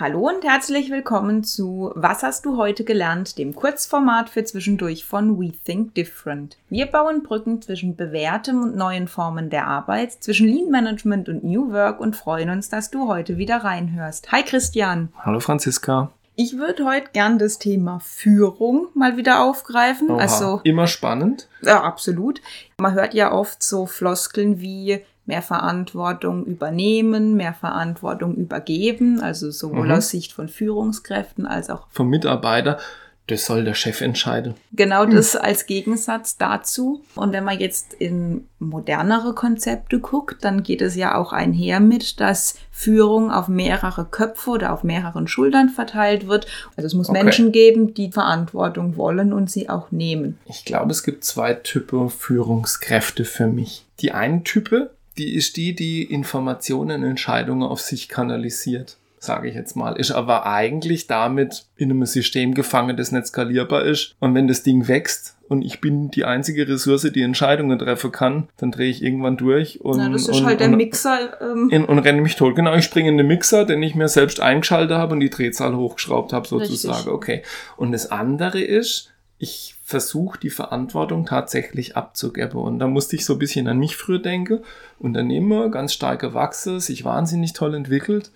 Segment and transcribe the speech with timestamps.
[0.00, 5.40] Hallo und herzlich willkommen zu Was hast du heute gelernt, dem Kurzformat für zwischendurch von
[5.40, 6.56] We Think Different.
[6.68, 11.72] Wir bauen Brücken zwischen bewährtem und neuen Formen der Arbeit, zwischen Lean Management und New
[11.72, 14.30] Work und freuen uns, dass du heute wieder reinhörst.
[14.30, 15.08] Hi Christian.
[15.18, 16.12] Hallo Franziska.
[16.36, 20.10] Ich würde heute gern das Thema Führung mal wieder aufgreifen.
[20.12, 21.48] Oha, Also immer spannend.
[21.62, 22.40] ja, absolut.
[22.78, 29.86] Man hört ja oft so Floskeln wie mehr Verantwortung übernehmen, mehr Verantwortung übergeben, also sowohl
[29.86, 29.92] Mhm.
[29.92, 32.78] aus Sicht von Führungskräften als auch Vom Mitarbeiter,
[33.26, 34.54] das soll der Chef entscheiden.
[34.72, 37.02] genau das als Gegensatz dazu.
[37.14, 42.20] Und wenn man jetzt in modernere Konzepte guckt, dann geht es ja auch einher mit,
[42.20, 46.46] dass Führung auf mehrere Köpfe oder auf mehreren Schultern verteilt wird.
[46.74, 47.22] Also es muss Okay.
[47.22, 50.38] Menschen geben, die Verantwortung wollen und sie auch nehmen.
[50.46, 53.84] Ich glaube, es gibt zwei Typen Führungskräfte für mich.
[54.00, 59.74] Die eine Type, die ist die, die Informationen, Entscheidungen auf sich kanalisiert, sage ich jetzt
[59.74, 59.96] mal.
[59.96, 64.14] Ist aber eigentlich damit in einem System gefangen, das nicht skalierbar ist.
[64.20, 68.48] Und wenn das Ding wächst und ich bin die einzige Ressource, die Entscheidungen treffen kann,
[68.58, 71.36] dann drehe ich irgendwann durch und, Na, das ist und, halt der und, Mixer.
[71.40, 72.54] Ähm, in, und renne mich tot.
[72.54, 75.74] Genau, ich springe in den Mixer, den ich mir selbst eingeschaltet habe und die Drehzahl
[75.76, 76.94] hochgeschraubt habe, sozusagen.
[76.94, 77.12] Richtig.
[77.12, 77.42] Okay.
[77.76, 82.60] Und das andere ist, ich versuche die Verantwortung tatsächlich abzugeben.
[82.60, 84.60] Und da musste ich so ein bisschen an mich früher denken.
[84.98, 88.32] Unternehmer, ganz stark gewachsen, sich wahnsinnig toll entwickelt.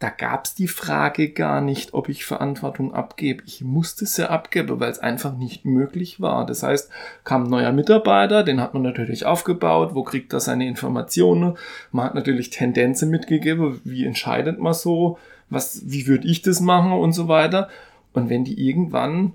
[0.00, 3.42] Da gab es die Frage gar nicht, ob ich Verantwortung abgebe.
[3.46, 6.46] Ich musste sie abgeben, weil es einfach nicht möglich war.
[6.46, 6.90] Das heißt,
[7.22, 9.94] kam ein neuer Mitarbeiter, den hat man natürlich aufgebaut.
[9.94, 11.58] Wo kriegt er seine Informationen?
[11.92, 13.80] Man hat natürlich Tendenzen mitgegeben.
[13.84, 15.18] Wie entscheidet man so?
[15.50, 17.68] Was, wie würde ich das machen und so weiter?
[18.14, 19.34] Und wenn die irgendwann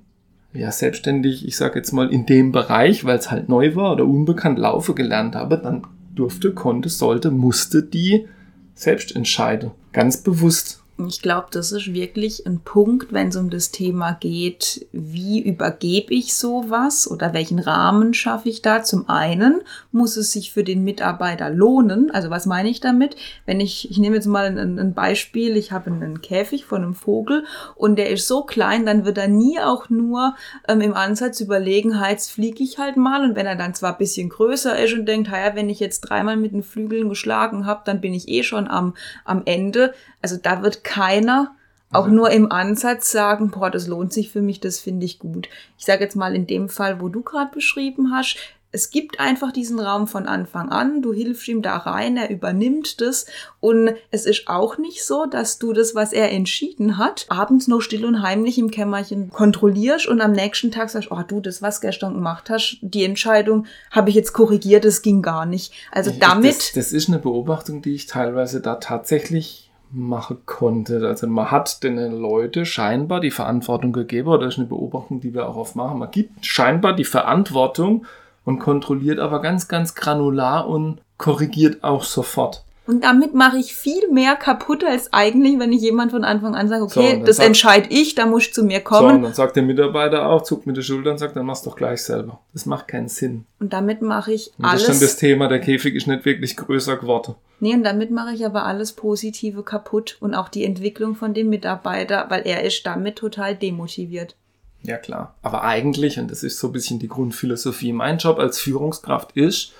[0.56, 4.06] ja, selbstständig, ich sage jetzt mal, in dem Bereich, weil es halt neu war oder
[4.06, 8.28] unbekannt laufen gelernt habe, dann durfte, konnte, sollte, musste die
[8.74, 9.72] selbst entscheiden.
[9.92, 10.85] Ganz bewusst.
[10.98, 16.14] Ich glaube, das ist wirklich ein Punkt, wenn es um das Thema geht, wie übergebe
[16.14, 18.82] ich sowas oder welchen Rahmen schaffe ich da?
[18.82, 19.60] Zum einen
[19.92, 22.12] muss es sich für den Mitarbeiter lohnen.
[22.12, 23.18] Also was meine ich damit?
[23.46, 26.96] Wenn ich, ich nehme jetzt mal ein, ein Beispiel, ich habe einen Käfig von einem
[26.96, 27.44] Vogel
[27.76, 30.36] und der ist so klein, dann wird er nie auch nur
[30.70, 33.26] ähm, im Ansatz überlegen, jetzt fliege ich halt mal.
[33.26, 36.02] Und wenn er dann zwar ein bisschen größer ist und denkt, ja, wenn ich jetzt
[36.02, 38.94] dreimal mit den Flügeln geschlagen habe, dann bin ich eh schon am,
[39.26, 39.94] am Ende.
[40.22, 41.54] Also da wird keiner
[41.92, 45.50] auch nur im Ansatz sagen, boah, das lohnt sich für mich, das finde ich gut.
[45.78, 48.38] Ich sage jetzt mal in dem Fall, wo du gerade beschrieben hast,
[48.76, 53.00] es gibt einfach diesen Raum von Anfang an, du hilfst ihm da rein, er übernimmt
[53.00, 53.26] das
[53.62, 57.80] und es ist auch nicht so, dass du das, was er entschieden hat, abends noch
[57.80, 61.80] still und heimlich im Kämmerchen kontrollierst und am nächsten Tag sagst, oh du, das, was
[61.80, 65.72] gestern gemacht hast, die Entscheidung habe ich jetzt korrigiert, das ging gar nicht.
[65.94, 66.58] Also damit...
[66.58, 71.08] Das, das ist eine Beobachtung, die ich teilweise da tatsächlich machen konnte.
[71.08, 75.34] Also man hat den Leute scheinbar die Verantwortung gegeben, oder das ist eine Beobachtung, die
[75.34, 76.00] wir auch oft machen.
[76.00, 78.06] Man gibt scheinbar die Verantwortung
[78.44, 82.65] und kontrolliert aber ganz, ganz granular und korrigiert auch sofort.
[82.88, 86.68] Und damit mache ich viel mehr kaputt als eigentlich, wenn ich jemand von Anfang an
[86.70, 89.24] sage, So, okay, dann das entscheide ich, da musst du zu mir So, und kommen.
[89.24, 92.04] dann sagt der Mitarbeiter auch, zuckt mit den Schultern und sagt, dann mach's doch gleich
[92.04, 92.40] selber.
[92.54, 93.46] Das macht keinen Sinn.
[93.60, 95.16] und damit mache ich Und das ist dann das alles.
[95.18, 97.36] Thema, der Käfig ist nicht wirklich größer geworden.
[97.60, 101.50] Nee, und damit mache ich aber alles Positive kaputt und auch die Entwicklung von dem
[101.50, 104.36] Mitarbeiter, weil er ist damit total demotiviert.
[104.84, 105.34] Ja, klar.
[105.42, 109.72] Aber eigentlich, und das ist so ein bisschen die Grundphilosophie, mein Job als Führungskraft ist,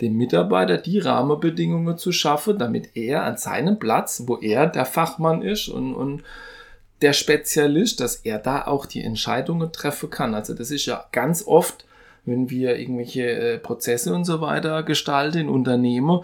[0.00, 5.42] dem Mitarbeiter die Rahmenbedingungen zu schaffen, damit er an seinem Platz, wo er der Fachmann
[5.42, 6.22] ist und, und
[7.02, 10.34] der Spezialist, dass er da auch die Entscheidungen treffen kann.
[10.34, 11.84] Also das ist ja ganz oft,
[12.24, 16.20] wenn wir irgendwelche äh, Prozesse und so weiter gestalten in Unternehmen,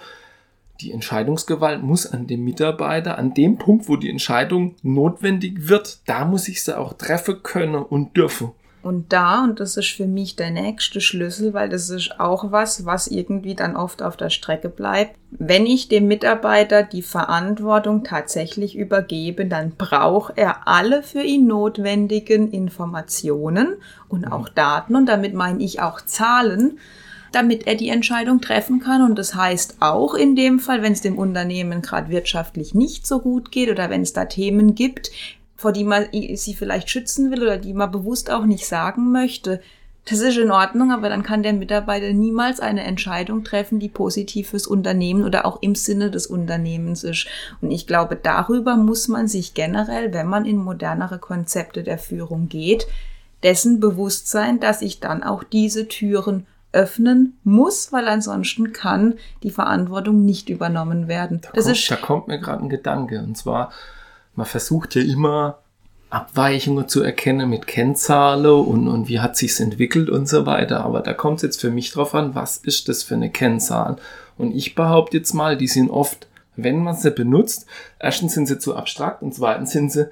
[0.80, 6.24] die Entscheidungsgewalt muss an dem Mitarbeiter, an dem Punkt, wo die Entscheidung notwendig wird, da
[6.24, 8.52] muss ich sie auch treffen können und dürfen.
[8.84, 12.84] Und da, und das ist für mich der nächste Schlüssel, weil das ist auch was,
[12.84, 15.16] was irgendwie dann oft auf der Strecke bleibt.
[15.30, 22.52] Wenn ich dem Mitarbeiter die Verantwortung tatsächlich übergebe, dann braucht er alle für ihn notwendigen
[22.52, 23.76] Informationen
[24.08, 26.78] und auch Daten und damit meine ich auch Zahlen,
[27.32, 29.00] damit er die Entscheidung treffen kann.
[29.00, 33.20] Und das heißt auch in dem Fall, wenn es dem Unternehmen gerade wirtschaftlich nicht so
[33.20, 35.10] gut geht oder wenn es da Themen gibt,
[35.56, 39.60] vor die man sie vielleicht schützen will oder die man bewusst auch nicht sagen möchte.
[40.06, 44.50] Das ist in Ordnung, aber dann kann der Mitarbeiter niemals eine Entscheidung treffen, die positiv
[44.50, 47.26] fürs Unternehmen oder auch im Sinne des Unternehmens ist.
[47.62, 52.50] Und ich glaube, darüber muss man sich generell, wenn man in modernere Konzepte der Führung
[52.50, 52.86] geht,
[53.42, 59.50] dessen bewusst sein, dass ich dann auch diese Türen öffnen muss, weil ansonsten kann die
[59.50, 61.40] Verantwortung nicht übernommen werden.
[61.40, 63.20] Da, Das kommt, ist da kommt mir gerade ein Gedanke.
[63.20, 63.72] Und zwar,
[64.34, 65.58] man versucht ja immer
[66.10, 70.84] Abweichungen zu erkennen mit Kennzahlen und, und wie hat sich's entwickelt und so weiter.
[70.84, 73.96] Aber da kommt es jetzt für mich drauf an, was ist das für eine Kennzahl?
[74.38, 77.66] Und ich behaupte jetzt mal, die sind oft, wenn man sie benutzt,
[77.98, 80.08] erstens sind sie zu abstrakt und zweitens sind sie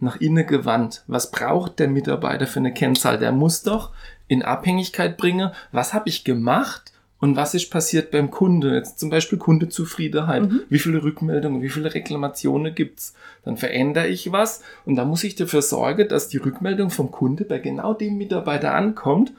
[0.00, 1.04] nach innen gewandt.
[1.06, 3.18] Was braucht der Mitarbeiter für eine Kennzahl?
[3.18, 3.90] Der muss doch
[4.28, 6.91] in Abhängigkeit bringen, was habe ich gemacht
[7.22, 8.74] und was ist passiert beim Kunde?
[8.74, 10.42] Jetzt zum Beispiel Kundezufriedenheit.
[10.42, 10.62] Mhm.
[10.68, 13.14] Wie viele Rückmeldungen, wie viele Reklamationen gibt's?
[13.44, 17.44] Dann verändere ich was und da muss ich dafür sorgen, dass die Rückmeldung vom Kunde
[17.44, 19.32] bei genau dem Mitarbeiter ankommt,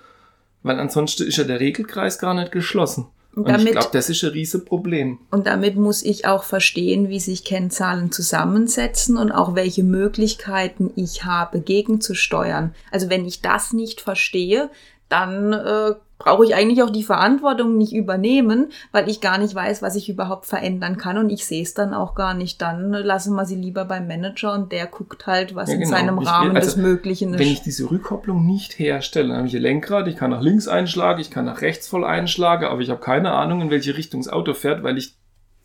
[0.63, 3.07] weil ansonsten ist ja der Regelkreis gar nicht geschlossen.
[3.35, 5.19] Und, damit, ich glaube, das ist ein riesen Problem.
[5.31, 11.25] Und damit muss ich auch verstehen, wie sich Kennzahlen zusammensetzen und auch welche Möglichkeiten ich
[11.25, 12.74] habe, gegenzusteuern.
[12.91, 14.69] Also wenn ich das nicht verstehe,
[15.09, 19.81] dann äh, brauche ich eigentlich auch die Verantwortung nicht übernehmen, weil ich gar nicht weiß,
[19.81, 22.62] was ich überhaupt verändern kann und ich sehe es dann auch gar nicht.
[22.62, 25.86] Dann lassen wir sie lieber beim Manager und der guckt halt, was ja, genau.
[25.86, 27.39] in seinem ich, Rahmen also, des Möglichen ist.
[27.39, 30.68] Wenn ich diese Rückkopplung nicht herstelle, dann habe ich ein Lenkrad, ich kann nach links
[30.68, 34.21] einschlagen, ich kann nach rechts voll einschlagen, aber ich habe keine Ahnung, in welche Richtung
[34.21, 35.16] das Auto fährt, weil ich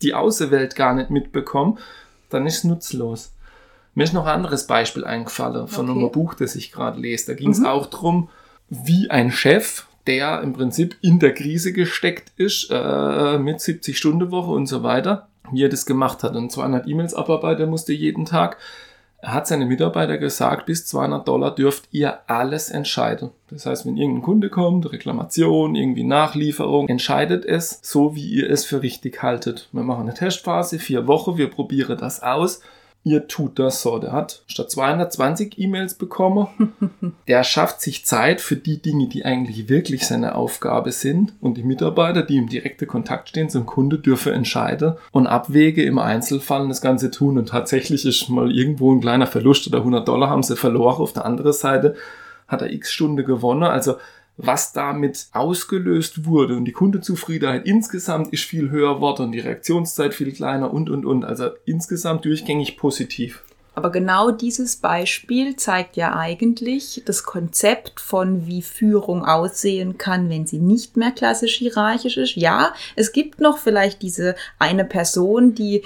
[0.01, 1.75] die Außenwelt gar nicht mitbekomme,
[2.29, 3.33] dann ist es nutzlos.
[3.95, 5.99] Mir ist noch ein anderes Beispiel eingefallen von okay.
[5.99, 7.27] einem Buch, das ich gerade lese.
[7.27, 7.65] Da ging es mhm.
[7.65, 8.29] auch drum,
[8.69, 14.65] wie ein Chef der im Prinzip in der Krise gesteckt ist, äh, mit 70-Stunden-Woche und
[14.65, 16.35] so weiter, wie er das gemacht hat.
[16.35, 18.57] Und 200 E-Mails abarbeiten musste jeden Tag.
[19.21, 23.29] Er hat seine Mitarbeiter gesagt, bis 200 Dollar dürft ihr alles entscheiden.
[23.51, 28.65] Das heißt, wenn irgendein Kunde kommt, Reklamation, irgendwie Nachlieferung, entscheidet es so, wie ihr es
[28.65, 29.69] für richtig haltet.
[29.73, 32.61] Wir machen eine Testphase, vier Wochen, wir probieren das aus
[33.03, 33.97] ihr tut das so.
[33.99, 36.73] Der hat statt 220 E-Mails bekommen.
[37.27, 41.33] der schafft sich Zeit für die Dinge, die eigentlich wirklich seine Aufgabe sind.
[41.39, 45.99] Und die Mitarbeiter, die im direkten Kontakt stehen zum Kunde, dürfen entscheiden und Abwege im
[45.99, 47.37] Einzelfall das Ganze tun.
[47.37, 51.01] Und tatsächlich ist mal irgendwo ein kleiner Verlust oder 100 Dollar haben sie verloren.
[51.01, 51.95] Auf der anderen Seite
[52.47, 53.63] hat er x Stunde gewonnen.
[53.63, 53.95] Also
[54.41, 60.31] was damit ausgelöst wurde und die Kundenzufriedenheit insgesamt ist viel höher geworden die Reaktionszeit viel
[60.31, 61.25] kleiner und, und, und.
[61.25, 63.43] Also insgesamt durchgängig positiv.
[63.75, 70.47] Aber genau dieses Beispiel zeigt ja eigentlich das Konzept von, wie Führung aussehen kann, wenn
[70.47, 72.35] sie nicht mehr klassisch hierarchisch ist.
[72.35, 75.83] Ja, es gibt noch vielleicht diese eine Person, die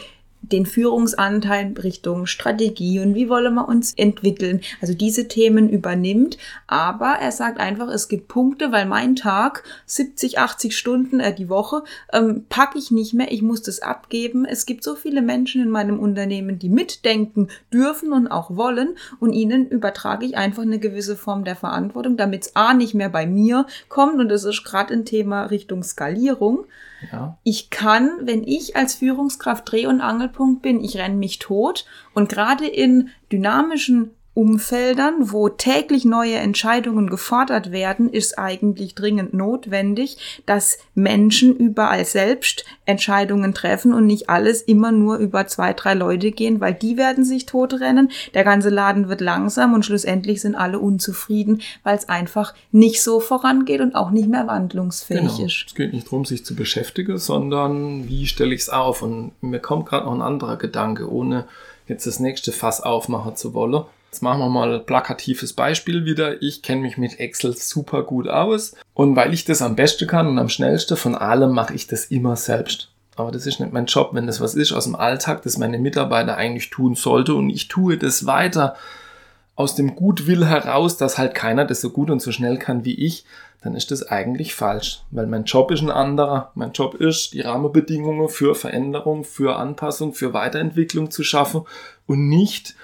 [0.53, 4.61] den Führungsanteil Richtung Strategie und wie wollen wir uns entwickeln.
[4.81, 6.37] Also diese Themen übernimmt.
[6.67, 11.49] Aber er sagt einfach, es gibt Punkte, weil mein Tag 70, 80 Stunden äh, die
[11.49, 13.31] Woche ähm, packe ich nicht mehr.
[13.31, 14.45] Ich muss das abgeben.
[14.45, 18.95] Es gibt so viele Menschen in meinem Unternehmen, die mitdenken dürfen und auch wollen.
[19.19, 23.09] Und ihnen übertrage ich einfach eine gewisse Form der Verantwortung, damit es A nicht mehr
[23.09, 24.19] bei mir kommt.
[24.19, 26.65] Und das ist gerade ein Thema Richtung Skalierung.
[27.11, 27.37] Ja.
[27.43, 31.85] Ich kann, wenn ich als Führungskraft Dreh- und Angelpunkt bin, ich renne mich tot.
[32.13, 40.41] Und gerade in dynamischen Umfeldern, wo täglich neue Entscheidungen gefordert werden, ist eigentlich dringend notwendig,
[40.47, 46.31] dass Menschen überall selbst Entscheidungen treffen und nicht alles immer nur über zwei, drei Leute
[46.31, 50.79] gehen, weil die werden sich totrennen, der ganze Laden wird langsam und schlussendlich sind alle
[50.79, 55.45] unzufrieden, weil es einfach nicht so vorangeht und auch nicht mehr wandlungsfähig genau.
[55.45, 55.65] ist.
[55.67, 59.03] Es geht nicht darum, sich zu beschäftigen, sondern wie stelle ich es auf?
[59.03, 61.45] Und mir kommt gerade noch ein anderer Gedanke, ohne
[61.87, 63.83] jetzt das nächste Fass aufmachen zu wollen.
[64.13, 66.39] Jetzt machen wir mal ein plakatives Beispiel wieder.
[66.43, 70.27] Ich kenne mich mit Excel super gut aus und weil ich das am besten kann
[70.27, 72.91] und am schnellsten von allem mache ich das immer selbst.
[73.15, 75.79] Aber das ist nicht mein Job, wenn das was ist aus dem Alltag, das meine
[75.79, 78.75] Mitarbeiter eigentlich tun sollte und ich tue das weiter
[79.55, 82.93] aus dem Gutwill heraus, dass halt keiner das so gut und so schnell kann wie
[82.93, 83.25] ich,
[83.63, 86.51] dann ist das eigentlich falsch, weil mein Job ist ein anderer.
[86.53, 91.63] Mein Job ist, die Rahmenbedingungen für Veränderung, für Anpassung, für Weiterentwicklung zu schaffen
[92.05, 92.75] und nicht